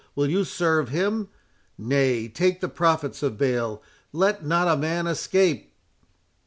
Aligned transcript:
—will 0.15 0.27
you 0.27 0.43
serve 0.43 0.89
him? 0.89 1.29
Nay, 1.77 2.27
take 2.27 2.59
the 2.59 2.67
prophets 2.67 3.21
of 3.21 3.37
Baal—let 3.37 4.43
not 4.43 4.67
a 4.67 4.75
man 4.75 5.05
escape!" 5.05 5.71